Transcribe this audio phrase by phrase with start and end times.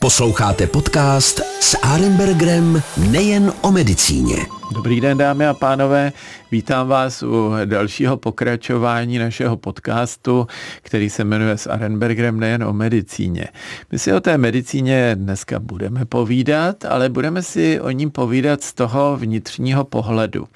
[0.00, 4.61] Posloucháte podcast s Arenbergerem nejen o medicíně.
[4.70, 6.12] Dobrý den, dámy a pánové.
[6.50, 10.46] Vítám vás u dalšího pokračování našeho podcastu,
[10.82, 13.46] který se jmenuje s Arenbergerem nejen o medicíně.
[13.92, 18.74] My si o té medicíně dneska budeme povídat, ale budeme si o ním povídat z
[18.74, 20.48] toho vnitřního pohledu.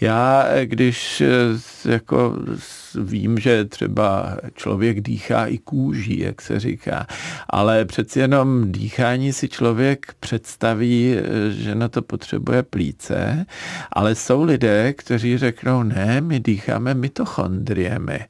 [0.00, 1.22] Já, když
[1.84, 2.36] jako
[3.00, 7.06] vím, že třeba člověk dýchá i kůží, jak se říká,
[7.50, 11.16] ale přeci jenom dýchání si člověk představí,
[11.50, 13.46] že na to potřebuje plíce,
[13.92, 18.20] ale jsou lidé, kteří řeknou, ne, my dýcháme mitochondriemi.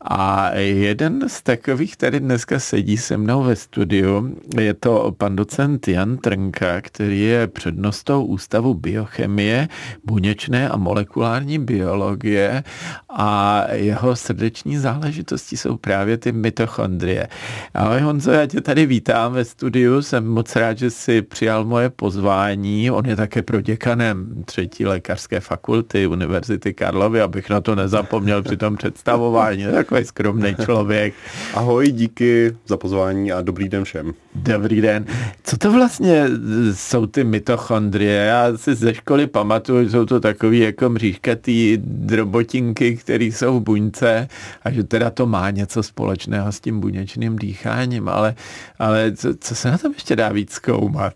[0.00, 5.88] A jeden z takových tady dneska sedí se mnou ve studiu, je to pan docent
[5.88, 9.68] Jan Trnka, který je přednostou Ústavu biochemie,
[10.04, 12.64] buněčné a molekulární biologie
[13.08, 17.28] a jeho srdeční záležitosti jsou právě ty mitochondrie.
[17.74, 21.90] Ahoj Honzo, já tě tady vítám ve studiu, jsem moc rád, že jsi přijal moje
[21.90, 22.90] pozvání.
[22.90, 28.76] On je také proděkanem třetí lékařské fakulty Univerzity Karlovy, abych na to nezapomněl při tom
[28.76, 29.64] představování.
[29.64, 31.14] Takový skromný člověk.
[31.54, 34.14] Ahoj, díky za pozvání a dobrý den všem.
[34.34, 35.06] Dobrý den.
[35.44, 36.26] Co to vlastně
[36.72, 38.14] jsou ty mitochondrie?
[38.14, 44.28] Já si ze školy pamatuju, jsou to takový jako mřížkatý drobotinky, které jsou v buňce
[44.62, 48.34] a že teda to má něco společného s tím buněčným dýcháním, ale,
[48.78, 51.14] ale co, co se na tom ještě dá víc zkoumat?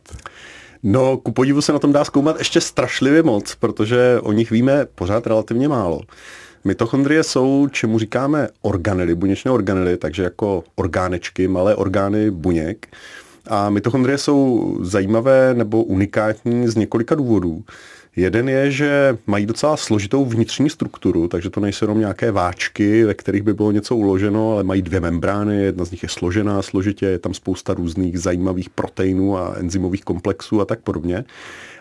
[0.83, 4.87] No, ku podivu se na tom dá zkoumat ještě strašlivě moc, protože o nich víme
[4.95, 6.01] pořád relativně málo.
[6.65, 12.87] Mitochondrie jsou, čemu říkáme organely, buněčné organely, takže jako orgánečky, malé orgány buněk.
[13.47, 17.65] A mitochondrie jsou zajímavé nebo unikátní z několika důvodů.
[18.19, 23.15] Jeden je, že mají docela složitou vnitřní strukturu, takže to nejsou jenom nějaké váčky, ve
[23.15, 27.07] kterých by bylo něco uloženo, ale mají dvě membrány, jedna z nich je složená složitě,
[27.07, 31.25] je tam spousta různých zajímavých proteinů a enzymových komplexů a tak podobně.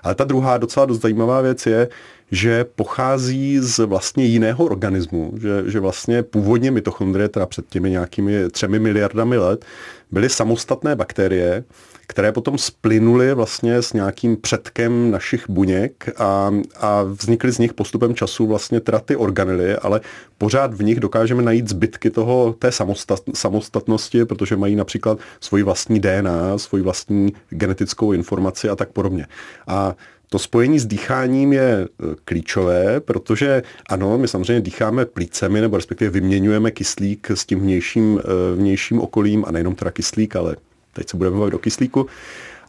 [0.03, 1.87] Ale ta druhá docela dost zajímavá věc je,
[2.31, 8.49] že pochází z vlastně jiného organismu, že, že vlastně původně mitochondrie, teda před těmi nějakými
[8.49, 9.65] třemi miliardami let,
[10.11, 11.63] byly samostatné bakterie,
[12.07, 18.15] které potom splynuly vlastně s nějakým předkem našich buněk a, a vznikly z nich postupem
[18.15, 20.01] času vlastně teda ty organely, ale
[20.37, 25.99] pořád v nich dokážeme najít zbytky toho, té samostat, samostatnosti, protože mají například svoji vlastní
[25.99, 29.27] DNA, svoji vlastní genetickou informaci a tak podobně.
[29.67, 29.95] A
[30.29, 31.87] to spojení s dýcháním je e,
[32.25, 38.55] klíčové, protože ano, my samozřejmě dýcháme plícemi, nebo respektive vyměňujeme kyslík s tím vnějším, e,
[38.55, 40.55] vnějším okolím, a nejenom teda kyslík, ale
[40.97, 42.05] teď se budeme bavit o kyslíku.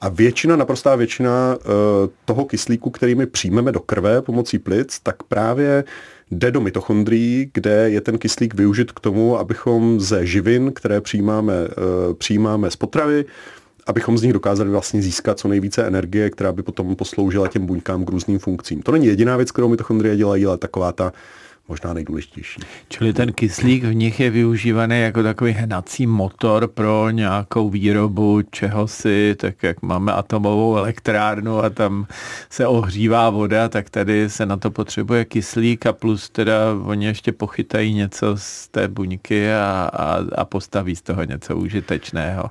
[0.01, 1.73] A většina, naprostá většina uh,
[2.25, 5.85] toho kyslíku, který my přijmeme do krve pomocí plic, tak právě
[6.31, 11.55] jde do mitochondrií, kde je ten kyslík využit k tomu, abychom ze živin, které přijímáme,
[11.63, 13.25] uh, přijímáme z potravy,
[13.87, 18.05] abychom z nich dokázali vlastně získat co nejvíce energie, která by potom posloužila těm buňkám
[18.05, 18.83] k různým funkcím.
[18.83, 21.13] To není jediná věc, kterou mitochondrie dělají, ale taková ta
[21.69, 22.61] možná nejdůležitější.
[22.89, 29.35] Čili ten kyslík v nich je využívaný jako takový hnací motor pro nějakou výrobu čehosi,
[29.39, 32.07] tak jak máme atomovou elektrárnu a tam
[32.51, 37.33] se ohřívá voda, tak tady se na to potřebuje kyslík a plus teda oni ještě
[37.33, 42.51] pochytají něco z té buňky a, a, a postaví z toho něco užitečného.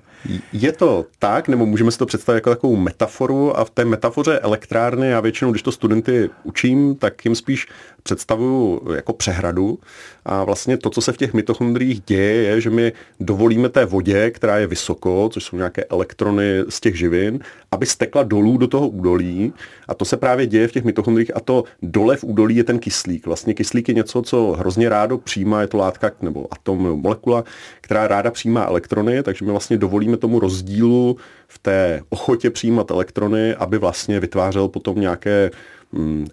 [0.54, 4.40] Je to tak, nebo můžeme si to představit jako takovou metaforu a v té metafoře
[4.40, 7.68] elektrárny já většinou, když to studenty učím, tak jim spíš
[8.08, 9.80] představuju jako přehradu.
[10.26, 14.32] A vlastně to, co se v těch mitochondriích děje, je, že my dovolíme té vodě,
[14.32, 17.40] která je vysoko, což jsou nějaké elektrony z těch živin,
[17.72, 19.54] aby stekla dolů do toho údolí.
[19.88, 21.36] A to se právě děje v těch mitochondriích.
[21.36, 23.26] A to dole v údolí je ten kyslík.
[23.26, 27.44] Vlastně kyslík je něco, co hrozně rádo přijímá, je to látka nebo atom nebo molekula,
[27.82, 33.56] která ráda přijímá elektrony, takže my vlastně dovolíme tomu rozdílu v té ochotě přijímat elektrony,
[33.56, 35.52] aby vlastně vytvářel potom nějaké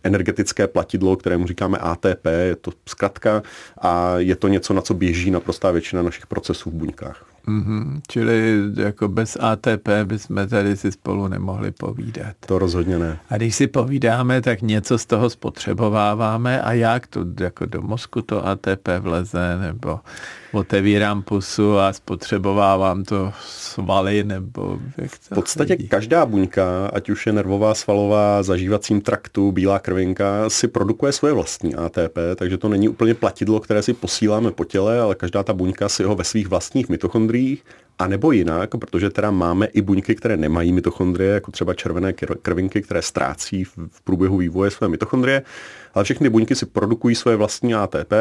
[0.02, 3.42] energetické platidlo, kterému říkáme ATP, je to zkratka
[3.78, 7.26] a je to něco, na co běží naprostá většina našich procesů v buňkách.
[7.48, 8.00] Mm-hmm.
[8.08, 12.36] Čili jako bez ATP bychom tady si spolu nemohli povídat.
[12.46, 13.18] To rozhodně ne.
[13.28, 18.22] A když si povídáme, tak něco z toho spotřebováváme a jak to jako do mozku
[18.22, 20.00] to ATP vleze, nebo
[20.54, 25.88] otevírám pusu a spotřebovávám to svaly, nebo jak to V podstatě chodí?
[25.88, 31.74] každá buňka, ať už je nervová, svalová, zažívacím traktu, bílá krvinka, si produkuje svoje vlastní
[31.74, 35.88] ATP, takže to není úplně platidlo, které si posíláme po těle, ale každá ta buňka
[35.88, 37.64] si ho ve svých vlastních mitochondriích mitochondriích,
[37.98, 42.12] a nebo jinak, protože teda máme i buňky, které nemají mitochondrie, jako třeba červené
[42.42, 45.42] krvinky, které ztrácí v průběhu vývoje své mitochondrie,
[45.94, 48.12] ale všechny buňky si produkují svoje vlastní ATP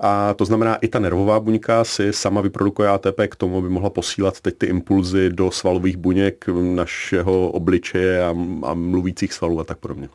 [0.00, 3.68] a to znamená i ta nervová buňka buňka si sama vyprodukuje ATP k tomu, aby
[3.68, 6.44] mohla posílat teď ty impulzy do svalových buněk
[6.74, 10.08] našeho obličeje a, a mluvících svalů a tak podobně.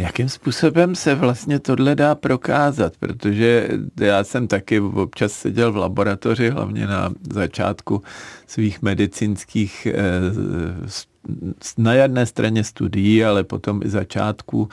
[0.00, 2.92] Jakým způsobem se vlastně tohle dá prokázat?
[3.00, 3.68] Protože
[4.00, 8.02] já jsem taky občas seděl v laboratoři, hlavně na začátku
[8.46, 9.94] svých medicínských eh,
[11.78, 14.68] na jedné straně studií, ale potom i začátku.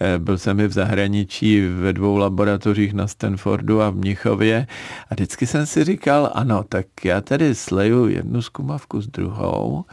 [0.00, 4.66] Eh, byl jsem i v zahraničí ve dvou laboratořích na Stanfordu a v Mnichově
[5.10, 9.84] a vždycky jsem si říkal, ano, tak já tady sleju jednu zkumavku s druhou,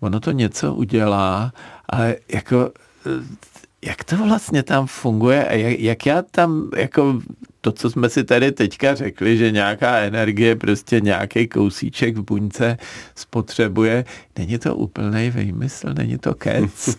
[0.00, 1.52] ono to něco udělá,
[1.88, 2.70] ale jako
[3.06, 3.53] eh,
[3.86, 7.20] jak to vlastně tam funguje a jak, jak já tam, jako
[7.60, 12.78] to, co jsme si tady teďka řekli, že nějaká energie, prostě nějaký kousíček v buňce
[13.14, 14.04] spotřebuje,
[14.38, 16.96] není to úplný výmysl, není to kec?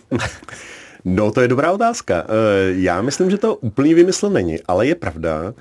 [1.08, 2.24] No, to je dobrá otázka.
[2.24, 5.54] Eh, já myslím, že to úplný vymysl není, ale je pravda,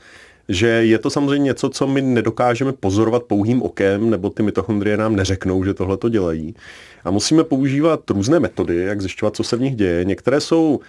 [0.50, 5.16] že je to samozřejmě něco, co my nedokážeme pozorovat pouhým okem, nebo ty mitochondrie nám
[5.16, 6.56] neřeknou, že tohle to dělají.
[7.04, 10.06] A musíme používat různé metody, jak zjišťovat, co se v nich děje.
[10.06, 10.80] Některé jsou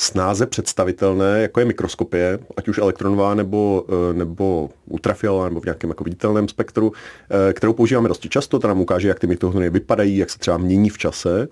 [0.00, 5.90] snáze představitelné, jako je mikroskopie, ať už elektronová nebo, eh, nebo ultrafialová nebo v nějakém
[5.90, 6.92] jako viditelném spektru,
[7.30, 10.58] eh, kterou používáme dosti často, ta nám ukáže, jak ty mitochondrie vypadají, jak se třeba
[10.58, 11.48] mění v čase.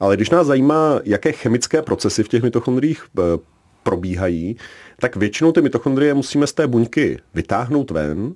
[0.00, 3.22] Ale když nás zajímá, jaké chemické procesy v těch mitochondriích eh,
[3.82, 4.56] probíhají,
[5.00, 8.34] tak většinou ty mitochondrie musíme z té buňky vytáhnout ven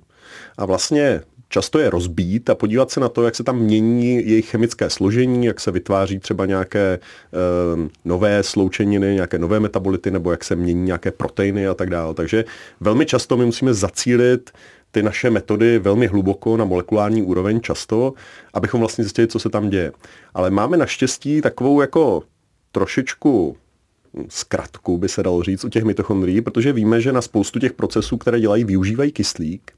[0.57, 4.49] a vlastně často je rozbít a podívat se na to, jak se tam mění jejich
[4.49, 6.99] chemické složení, jak se vytváří třeba nějaké e,
[8.05, 12.13] nové sloučeniny, nějaké nové metabolity, nebo jak se mění nějaké proteiny a tak dále.
[12.13, 12.45] Takže
[12.79, 14.51] velmi často my musíme zacílit
[14.91, 18.13] ty naše metody velmi hluboko na molekulární úroveň často,
[18.53, 19.91] abychom vlastně zjistili, co se tam děje.
[20.33, 22.23] Ale máme naštěstí takovou jako
[22.71, 23.57] trošičku
[24.29, 28.17] zkratku, by se dalo říct, u těch mitochondrií, protože víme, že na spoustu těch procesů,
[28.17, 29.71] které dělají, využívají kyslík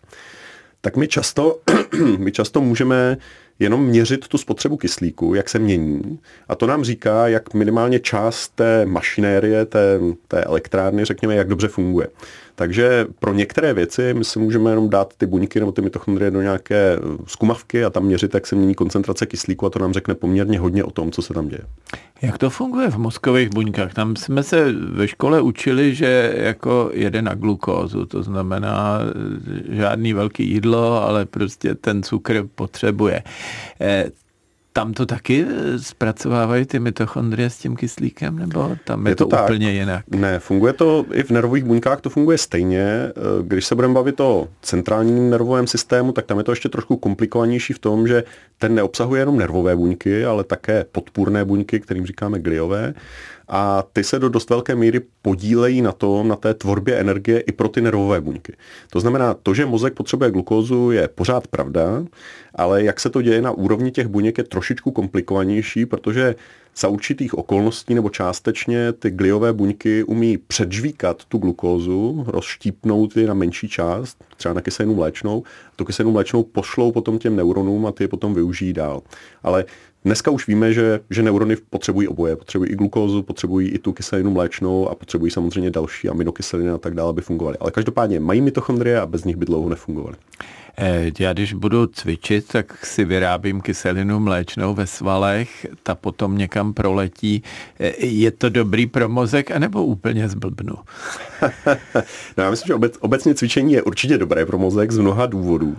[0.81, 1.59] tak my často,
[2.17, 3.17] my často můžeme
[3.59, 6.19] jenom měřit tu spotřebu kyslíku, jak se mění.
[6.47, 11.67] A to nám říká, jak minimálně část té mašinérie, té, té elektrárny, řekněme, jak dobře
[11.67, 12.07] funguje.
[12.55, 16.41] Takže pro některé věci my si můžeme jenom dát ty buňky nebo ty mitochondrie do
[16.41, 20.59] nějaké zkumavky a tam měřit, jak se mění koncentrace kyslíku a to nám řekne poměrně
[20.59, 21.61] hodně o tom, co se tam děje.
[22.21, 23.93] Jak to funguje v mozkových buňkách?
[23.93, 28.99] Tam jsme se ve škole učili, že jako jede na glukózu, to znamená
[29.69, 33.23] žádný velký jídlo, ale prostě ten cukr potřebuje.
[34.77, 39.25] Tam to taky eh, zpracovávají ty mitochondrie s tím kyslíkem, nebo tam je, je to,
[39.25, 40.05] to úplně jinak?
[40.07, 42.83] Ne, funguje to i v nervových buňkách, to funguje stejně.
[42.83, 46.97] Eh, když se budeme bavit o centrálním nervovém systému, tak tam je to ještě trošku
[46.97, 48.23] komplikovanější v tom, že
[48.57, 52.93] ten neobsahuje jenom nervové buňky, ale také podpůrné buňky, kterým říkáme gliové
[53.47, 57.51] a ty se do dost velké míry podílejí na tom, na té tvorbě energie i
[57.51, 58.53] pro ty nervové buňky.
[58.91, 62.03] To znamená, to, že mozek potřebuje glukózu, je pořád pravda,
[62.55, 66.35] ale jak se to děje na úrovni těch buněk je trošičku komplikovanější, protože
[66.77, 73.33] za určitých okolností nebo částečně ty gliové buňky umí předžvíkat tu glukózu, rozštípnout ji na
[73.33, 75.43] menší část, třeba na kyselinu mléčnou,
[75.75, 79.01] tu kyselinu mléčnou pošlou potom těm neuronům a ty je potom využijí dál.
[79.43, 79.65] Ale
[80.07, 82.35] Dneska už víme, že, že neurony potřebují oboje.
[82.35, 86.93] Potřebují i glukózu, potřebují i tu kyselinu mléčnou a potřebují samozřejmě další aminokyseliny a tak
[86.93, 87.57] dále, aby fungovaly.
[87.57, 90.15] Ale každopádně mají mitochondrie a bez nich by dlouho nefungovaly.
[90.77, 96.73] Eh, já když budu cvičit, tak si vyrábím kyselinu mléčnou ve svalech, ta potom někam
[96.73, 97.43] proletí.
[97.79, 100.75] Eh, je to dobrý pro mozek, anebo úplně zblbnu?
[102.37, 105.77] no já myslím, že obec, obecně cvičení je určitě dobré pro mozek z mnoha důvodů.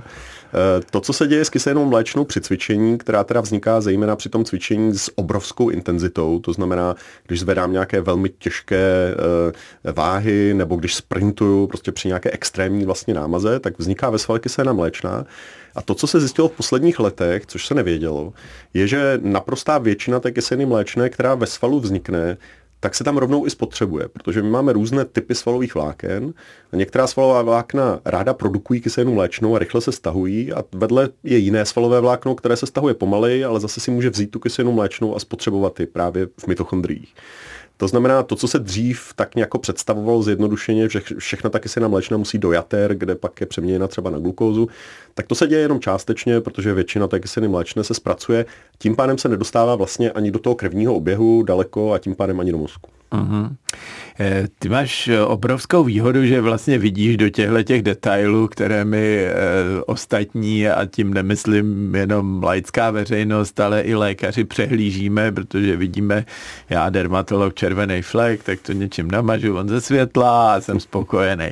[0.54, 4.28] Eh, to, co se děje s kyselinou mléčnou při cvičení, která teda vzniká zejména při
[4.28, 9.14] tom cvičení s obrovskou intenzitou, to znamená, když zvedám nějaké velmi těžké
[9.86, 14.40] eh, váhy nebo když sprintuju prostě při nějaké extrémní vlastně námaze, tak vzniká ve svalě
[14.40, 15.24] kyselina mléčná.
[15.74, 18.32] A to, co se zjistilo v posledních letech, což se nevědělo,
[18.74, 22.36] je, že naprostá většina té kyseliny mléčné, která ve svalu vznikne,
[22.80, 26.34] tak se tam rovnou i spotřebuje, protože my máme různé typy svalových vláken
[26.72, 31.38] a některá svalová vlákna ráda produkují kyselinu mléčnou a rychle se stahují a vedle je
[31.38, 35.16] jiné svalové vlákno, které se stahuje pomaleji, ale zase si může vzít tu kyselinu mléčnou
[35.16, 37.14] a spotřebovat ji právě v mitochondriích.
[37.80, 41.88] To znamená, to, co se dřív tak nějak představovalo zjednodušeně, že všechna taky se na
[41.88, 44.68] mléčna musí do jater, kde pak je přeměněna třeba na glukózu,
[45.14, 48.46] tak to se děje jenom částečně, protože většina té kyseliny mléčné se zpracuje,
[48.78, 52.52] tím pádem se nedostává vlastně ani do toho krevního oběhu daleko a tím pádem ani
[52.52, 52.90] do mozku.
[53.12, 53.56] Uh-huh.
[54.58, 59.32] Ty máš obrovskou výhodu, že vlastně vidíš do těchto těch detailů, které my e,
[59.86, 66.24] ostatní, a tím nemyslím jenom laická veřejnost, ale i lékaři přehlížíme, protože vidíme,
[66.70, 71.48] já dermatolog červený flek, tak to něčím namažu, on ze světla a jsem spokojený.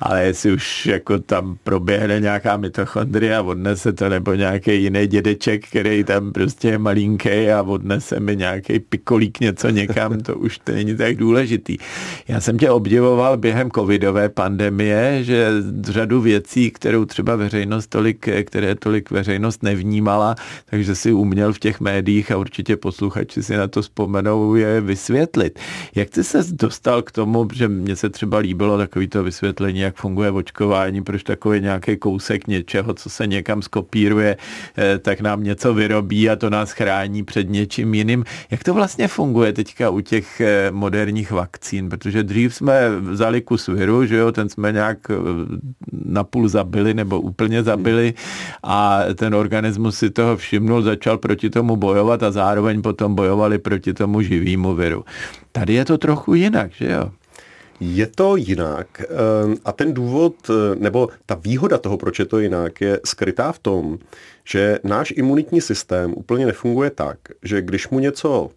[0.00, 6.04] Ale jestli už jako tam proběhne nějaká mitochondria, odnese to, nebo nějaký jiný dědeček, který
[6.04, 11.10] tam prostě je malinký a odnese mi nějaký pikolík něco někam, to už to není
[11.10, 11.76] tak důležitý.
[12.28, 15.48] Já jsem tě obdivoval během covidové pandemie, že
[15.82, 20.34] řadu věcí, kterou třeba veřejnost tolik, které tolik veřejnost nevnímala,
[20.70, 25.58] takže si uměl v těch médiích a určitě posluchači si na to vzpomenou je vysvětlit.
[25.94, 30.30] Jak jsi se dostal k tomu, že mně se třeba líbilo takovýto vysvětlení, jak funguje
[30.30, 34.36] očkování, proč takový nějaký kousek něčeho, co se někam skopíruje,
[34.78, 38.24] eh, tak nám něco vyrobí a to nás chrání před něčím jiným.
[38.50, 41.88] Jak to vlastně funguje teďka u těch eh, moderních vakcín?
[41.88, 45.14] Protože dřív jsme vzali kus viru, že jo, ten jsme nějak eh,
[45.92, 48.14] napůl zabili nebo úplně zabili
[48.62, 53.94] a ten organismus si toho všimnul, začal proti tomu bojovat a zároveň potom bojovali proti
[53.94, 55.04] tomu živýmu viru.
[55.52, 57.10] Tady je to trochu jinak, že jo?
[57.80, 59.06] Je to jinak eh,
[59.64, 63.58] a ten důvod, eh, nebo ta výhoda toho, proč je to jinak, je skrytá v
[63.58, 63.98] tom,
[64.44, 68.50] že náš imunitní systém úplně nefunguje tak, že když mu něco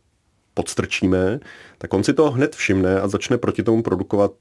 [0.58, 1.40] podstrčíme,
[1.78, 4.32] tak on si to hned všimne a začne proti tomu produkovat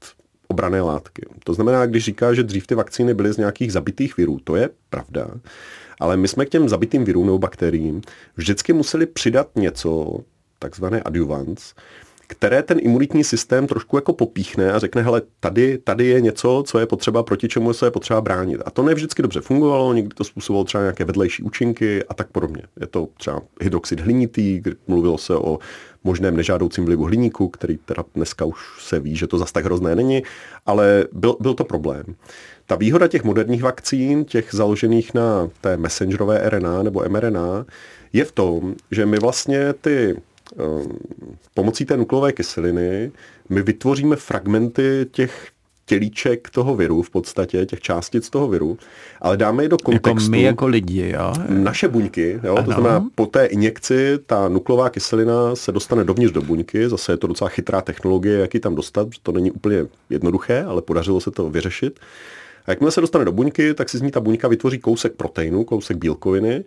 [0.47, 1.21] obrané látky.
[1.43, 4.69] To znamená, když říká, že dřív ty vakcíny byly z nějakých zabitých virů, to je
[4.89, 5.27] pravda,
[5.99, 8.01] ale my jsme k těm zabitým virům nebo bakteriím
[8.35, 10.19] vždycky museli přidat něco,
[10.59, 11.73] takzvané adjuvans,
[12.27, 16.79] které ten imunitní systém trošku jako popíchne a řekne, hele, tady, tady je něco, co
[16.79, 18.61] je potřeba, proti čemu se je potřeba bránit.
[18.65, 22.27] A to ne vždycky dobře fungovalo, někdy to způsobovalo třeba nějaké vedlejší účinky a tak
[22.31, 22.61] podobně.
[22.79, 25.59] Je to třeba hydroxid hlinitý, kdy mluvilo se o
[26.07, 29.95] možném nežádoucím vlivu hliníku, který teda dneska už se ví, že to zas tak hrozné
[29.95, 30.23] není,
[30.65, 32.05] ale byl, byl to problém.
[32.65, 37.65] Ta výhoda těch moderních vakcín, těch založených na té messengerové RNA nebo mRNA,
[38.13, 40.15] je v tom, že my vlastně ty
[40.55, 40.97] Ehm,
[41.53, 43.11] pomocí té nukleové kyseliny
[43.49, 45.47] my vytvoříme fragmenty těch
[45.87, 48.77] tělíček toho viru v podstatě, těch částic toho viru,
[49.21, 50.09] ale dáme je do kontextu.
[50.09, 51.33] Jako my jako lidi, jo?
[51.49, 52.55] Naše buňky, jo?
[52.65, 57.17] to znamená po té injekci ta nukleová kyselina se dostane dovnitř do buňky, zase je
[57.17, 61.31] to docela chytrá technologie, jak ji tam dostat, to není úplně jednoduché, ale podařilo se
[61.31, 61.99] to vyřešit.
[62.65, 65.63] A jakmile se dostane do buňky, tak si z ní ta buňka vytvoří kousek proteinu,
[65.63, 66.63] kousek bílkoviny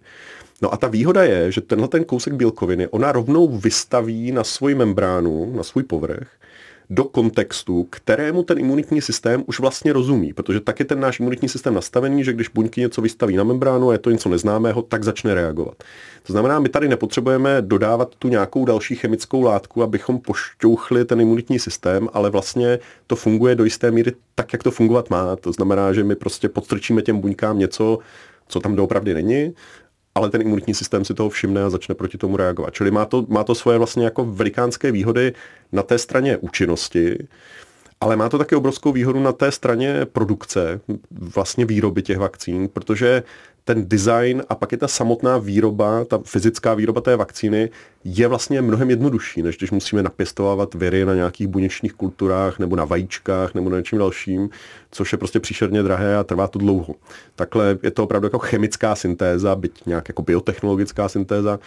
[0.62, 4.74] No a ta výhoda je, že tenhle ten kousek bílkoviny ona rovnou vystaví na svoji
[4.74, 6.28] membránu, na svůj povrch,
[6.90, 11.48] do kontextu, kterému ten imunitní systém už vlastně rozumí, protože tak je ten náš imunitní
[11.48, 15.04] systém nastavený, že když buňky něco vystaví na membránu a je to něco neznámého, tak
[15.04, 15.74] začne reagovat.
[16.22, 21.58] To znamená, my tady nepotřebujeme dodávat tu nějakou další chemickou látku, abychom pošťouchli ten imunitní
[21.58, 25.36] systém, ale vlastně to funguje do jisté míry tak, jak to fungovat má.
[25.36, 27.98] To znamená, že my prostě podstrčíme těm buňkám něco,
[28.48, 29.54] co tam doopravdy není
[30.14, 32.74] ale ten imunitní systém si toho všimne a začne proti tomu reagovat.
[32.74, 35.32] Čili má to, má to svoje vlastně jako velikánské výhody
[35.72, 37.28] na té straně účinnosti,
[38.00, 43.22] ale má to také obrovskou výhodu na té straně produkce, vlastně výroby těch vakcín, protože
[43.64, 47.70] ten design a pak je ta samotná výroba, ta fyzická výroba té vakcíny
[48.04, 52.84] je vlastně mnohem jednodušší, než když musíme napěstovávat viry na nějakých buněčných kulturách nebo na
[52.84, 54.50] vajíčkách nebo na něčím dalším,
[54.90, 56.94] což je prostě příšerně drahé a trvá to dlouho.
[57.36, 61.58] Takhle je to opravdu jako chemická syntéza, byť nějak jako biotechnologická syntéza,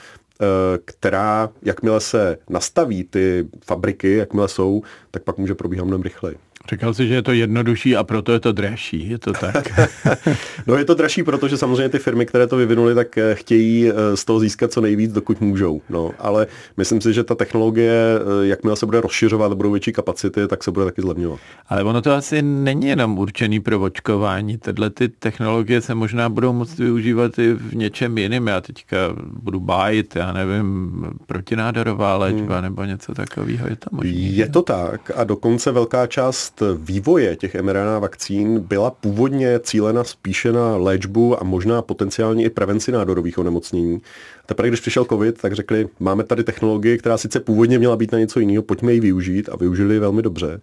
[0.41, 0.45] eh,
[0.85, 4.81] která, jakmile se nastaví ty fabriky, jakmile jsou,
[5.11, 6.37] tak pak může probíhat mnohem rychleji.
[6.71, 9.79] Říkal jsi, že je to jednodušší a proto je to dražší, je to tak?
[10.67, 14.17] no je to dražší, protože samozřejmě ty firmy, které to vyvinuly, tak eh, chtějí eh,
[14.17, 15.81] z toho získat co nejvíc, dokud můžou.
[15.89, 20.47] No, ale myslím si, že ta technologie, eh, jakmile se bude rozšiřovat, budou větší kapacity,
[20.47, 21.39] tak se bude taky zlevňovat.
[21.69, 24.57] Ale ono to asi není jenom určený pro očkování.
[24.57, 28.47] Tyhle ty technologie se možná budou moct využívat i v něčem jiném.
[28.47, 32.63] Já teďka budu bájit, já nevím, protinádorová léčba hmm.
[32.63, 33.67] nebo něco takového.
[33.67, 34.11] Je to možné?
[34.11, 40.03] Je to tak a dokonce velká část část vývoje těch mRNA vakcín byla původně cílena
[40.03, 44.01] spíše na léčbu a možná potenciálně i prevenci nádorových onemocnění.
[44.45, 48.19] Teprve když přišel COVID, tak řekli, máme tady technologii, která sice původně měla být na
[48.19, 50.61] něco jiného, pojďme ji využít a využili ji velmi dobře.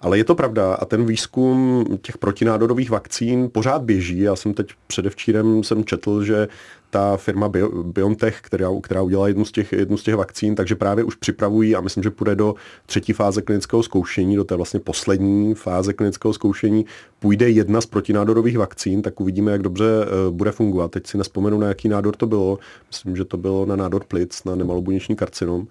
[0.00, 4.20] Ale je to pravda a ten výzkum těch protinádorových vakcín pořád běží.
[4.20, 6.48] Já jsem teď předevčírem jsem četl, že
[6.92, 7.50] ta firma
[7.82, 11.76] BioNTech, která, která udělala jednu z, těch, jednu z těch vakcín, takže právě už připravují
[11.76, 12.54] a myslím, že půjde do
[12.86, 16.86] třetí fáze klinického zkoušení, do té vlastně poslední fáze klinického zkoušení,
[17.20, 20.90] půjde jedna z protinádorových vakcín, tak uvidíme, jak dobře uh, bude fungovat.
[20.90, 22.58] Teď si nespomenu, na jaký nádor to bylo.
[22.88, 25.66] Myslím, že to bylo na nádor plic, na nemalobuněčný karcinom.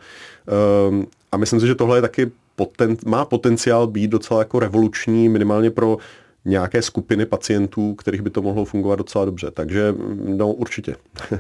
[0.90, 5.30] Um, a myslím si, že tohle je taky poten, má potenciál být docela jako revoluční,
[5.30, 5.98] minimálně pro
[6.46, 9.52] nějaké skupiny pacientů, kterých by to mohlo fungovat docela dobře.
[9.52, 9.94] Takže
[10.26, 10.96] no určitě.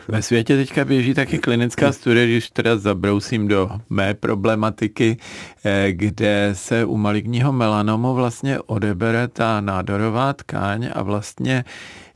[0.08, 5.18] Ve světě teďka běží taky klinická studie, když teda zabrousím do mé problematiky,
[5.66, 11.66] eh, kde se u maligního melanomu vlastně odebere ta nádorová tkáň a vlastně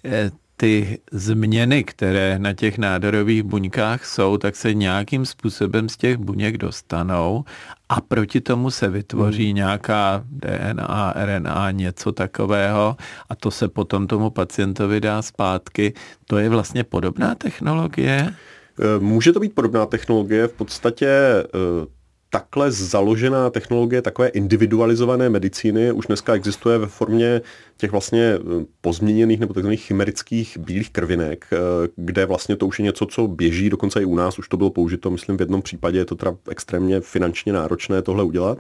[0.05, 6.17] eh, ty změny, které na těch nádorových buňkách jsou, tak se nějakým způsobem z těch
[6.17, 7.43] buněk dostanou
[7.89, 9.55] a proti tomu se vytvoří hmm.
[9.55, 12.97] nějaká DNA, RNA, něco takového
[13.29, 15.93] a to se potom tomu pacientovi dá zpátky.
[16.27, 18.33] To je vlastně podobná technologie?
[18.79, 20.47] Eh, může to být podobná technologie.
[20.47, 21.94] V podstatě eh,
[22.35, 27.41] takhle založená technologie takové individualizované medicíny už dneska existuje ve formě
[27.77, 31.57] těch vlastně eh, pozměněných nebo takzvaných chimerických bílých krvinek, eh,
[31.95, 34.69] kde vlastně to už je něco, co běží, dokonce i u nás už to bylo
[34.69, 38.57] použito, myslím v jednom případě je to teda extrémně finančně náročné tohle udělat.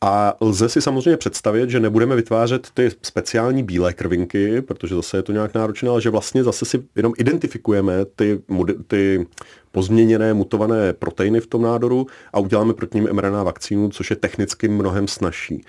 [0.00, 5.22] A lze si samozřejmě představit, že nebudeme vytvářet ty speciální bílé krvinky, protože zase je
[5.22, 8.42] to nějak náročné, ale že vlastně zase si jenom identifikujeme ty,
[8.86, 9.26] ty
[9.72, 14.68] pozměněné, mutované proteiny v tom nádoru a uděláme proti ním mRNA vakcínu, což je technicky
[14.68, 15.64] mnohem snažší.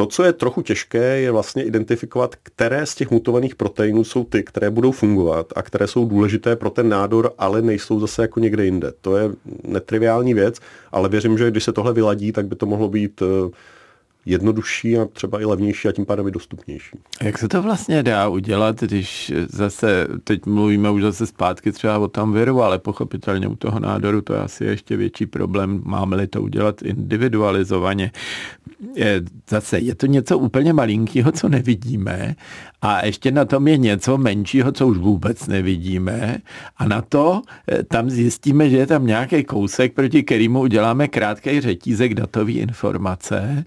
[0.00, 4.42] To, co je trochu těžké, je vlastně identifikovat, které z těch mutovaných proteinů jsou ty,
[4.42, 8.64] které budou fungovat a které jsou důležité pro ten nádor, ale nejsou zase jako někde
[8.64, 8.92] jinde.
[9.00, 9.30] To je
[9.64, 10.58] netriviální věc,
[10.92, 13.50] ale věřím, že když se tohle vyladí, tak by to mohlo být eh,
[14.26, 16.98] jednodušší a třeba i levnější a tím pádem i dostupnější.
[17.22, 22.08] Jak se to vlastně dá udělat, když zase, teď mluvíme už zase zpátky třeba o
[22.08, 26.42] tom viru, ale pochopitelně u toho nádoru to je asi ještě větší problém, máme-li to
[26.42, 28.12] udělat individualizovaně.
[28.94, 32.36] Je, zase je to něco úplně malinkého, co nevidíme
[32.82, 36.38] a ještě na tom je něco menšího, co už vůbec nevidíme
[36.76, 41.60] a na to eh, tam zjistíme, že je tam nějaký kousek, proti kterému uděláme krátký
[41.60, 43.64] řetízek datové informace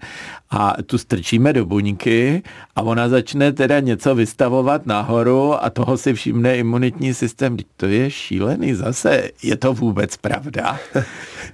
[0.56, 2.42] a tu strčíme do buňky
[2.76, 7.56] a ona začne teda něco vystavovat nahoru a toho si všimne imunitní systém.
[7.76, 9.30] To je šílený zase.
[9.42, 10.78] Je to vůbec pravda?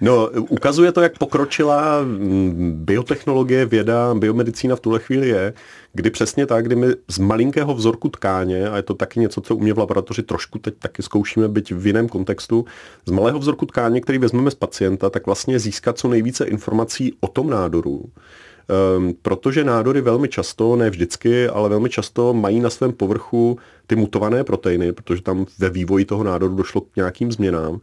[0.00, 5.52] No, ukazuje to, jak pokročila mm, biotechnologie, věda, biomedicína v tuhle chvíli je,
[5.92, 9.56] kdy přesně tak, kdy my z malinkého vzorku tkáně, a je to taky něco, co
[9.56, 12.64] u mě v laboratoři trošku teď taky zkoušíme, být v jiném kontextu,
[13.06, 17.28] z malého vzorku tkáně, který vezmeme z pacienta, tak vlastně získat co nejvíce informací o
[17.28, 18.04] tom nádoru
[19.22, 24.44] protože nádory velmi často, ne vždycky, ale velmi často mají na svém povrchu ty mutované
[24.44, 27.80] proteiny, protože tam ve vývoji toho nádoru došlo k nějakým změnám.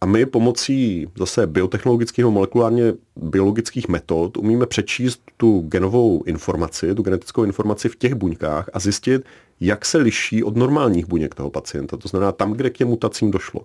[0.00, 7.44] A my pomocí zase biotechnologických molekulárně biologických metod umíme přečíst tu genovou informaci, tu genetickou
[7.44, 9.22] informaci v těch buňkách a zjistit,
[9.60, 11.96] jak se liší od normálních buněk toho pacienta.
[11.96, 13.60] To znamená tam, kde k těm mutacím došlo.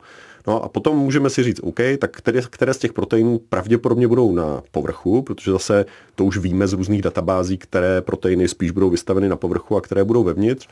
[0.48, 4.34] No a potom můžeme si říct, OK, tak které, které z těch proteinů pravděpodobně budou
[4.34, 9.30] na povrchu, protože zase to už víme z různých databází, které proteiny spíš budou vystaveny
[9.30, 10.68] na povrchu a které budou vevnitř.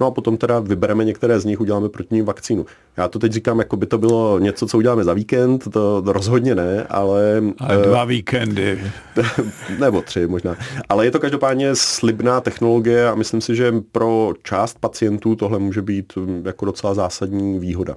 [0.00, 2.66] No a potom teda vybereme některé z nich, uděláme proti ním vakcínu.
[2.96, 6.12] Já to teď říkám, jako by to bylo něco, co uděláme za víkend, to, to
[6.12, 7.42] rozhodně ne, ale...
[7.58, 8.80] Ale dva víkendy.
[9.80, 10.56] nebo tři možná.
[10.88, 15.82] Ale je to každopádně slibná technologie a myslím si, že pro část pacientů tohle může
[15.82, 17.96] být mm, jako docela zásadní výhoda.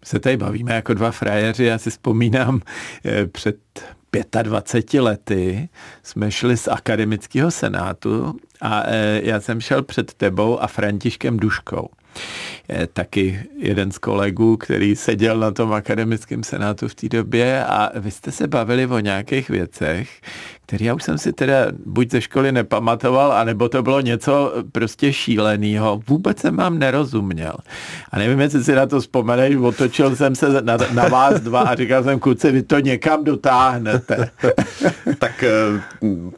[0.00, 2.60] My se tady bavíme jako dva frajeři, já si vzpomínám
[3.04, 3.56] eh, před
[4.42, 5.68] 25 lety
[6.02, 11.88] jsme šli z akademického senátu a e, já jsem šel před tebou a Františkem Duškou.
[12.68, 17.98] Je taky jeden z kolegů, který seděl na tom akademickém senátu v té době a
[17.98, 20.20] vy jste se bavili o nějakých věcech,
[20.72, 21.54] který já už jsem si teda
[21.86, 26.00] buď ze školy nepamatoval, anebo to bylo něco prostě šíleného.
[26.08, 27.52] Vůbec jsem vám nerozuměl.
[28.10, 31.74] A nevím, jestli si na to vzpomeneš, otočil jsem se na, na vás dva a
[31.74, 34.30] říkal jsem, kluci, vy to někam dotáhnete.
[35.18, 35.82] tak eh,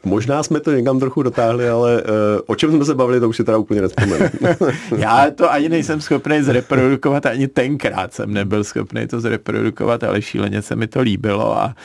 [0.03, 3.37] možná jsme to někam trochu dotáhli, ale eh, o čem jsme se bavili, to už
[3.37, 4.25] si teda úplně nespomenu.
[4.97, 10.61] já to ani nejsem schopný zreprodukovat, ani tenkrát jsem nebyl schopný to zreprodukovat, ale šíleně
[10.61, 11.75] se mi to líbilo a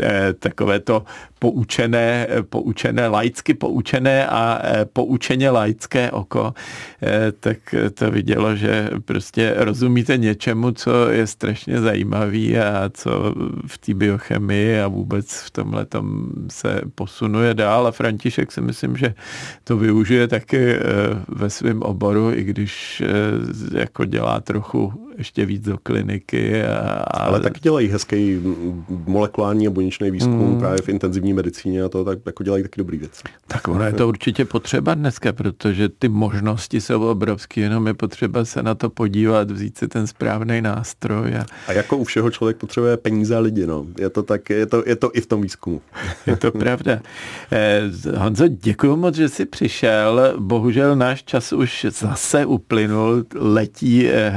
[0.00, 1.04] Eh, takové to
[1.38, 1.91] poučené,
[2.42, 6.54] poučené, laicky poučené a eh, poučeně laické oko,
[7.02, 7.58] eh, tak
[7.94, 13.34] to vidělo, že prostě rozumíte něčemu, co je strašně zajímavý a co
[13.66, 15.86] v té biochemii a vůbec v tomhle
[16.50, 17.86] se posunuje dál.
[17.86, 19.14] A František si myslím, že
[19.64, 20.76] to využije taky
[21.28, 23.02] ve svém oboru, i když
[23.74, 26.64] jako dělá trochu ještě víc do kliniky.
[26.64, 28.40] A, Ale taky dělají hezký
[29.06, 30.58] molekulární a buněčný výzkum hmm.
[30.58, 33.22] právě v intenzivní medicíně a to tak jako dělají taky dobrý věci.
[33.46, 38.44] Tak ono je to určitě potřeba dneska, protože ty možnosti jsou obrovské, jenom je potřeba
[38.44, 41.36] se na to podívat, vzít si ten správný nástroj.
[41.36, 43.86] A, a jako u všeho člověk potřebuje peníze a lidi, no.
[43.98, 45.80] Je to tak, je to, je to i v tom výzkumu.
[46.26, 47.00] Je to pravda.
[47.52, 50.34] Eh, Honzo, děkuji moc, že jsi přišel.
[50.38, 54.30] Bohužel náš čas už zase uplynul, letí eh,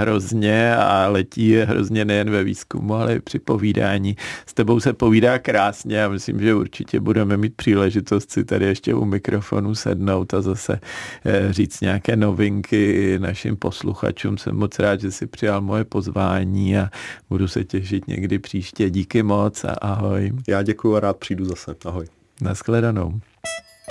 [0.77, 4.15] a letí hrozně nejen ve výzkumu, ale i při povídání.
[4.45, 8.93] S tebou se povídá krásně a myslím, že určitě budeme mít příležitost si tady ještě
[8.93, 10.79] u mikrofonu sednout a zase
[11.25, 14.37] eh, říct nějaké novinky našim posluchačům.
[14.37, 16.89] Jsem moc rád, že jsi přijal moje pozvání a
[17.29, 18.89] budu se těšit někdy příště.
[18.89, 20.31] Díky moc a ahoj.
[20.47, 21.75] Já děkuji a rád přijdu zase.
[21.85, 22.05] Ahoj.
[22.41, 23.19] Naschledanou.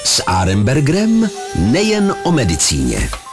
[0.05, 1.29] S Arembergrem
[1.73, 3.24] nejen o medicíně.